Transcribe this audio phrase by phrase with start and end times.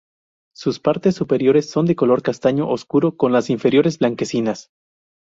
[0.55, 4.71] Sus partes superiores son de color castaño oscuro con las inferiores blanquecinas.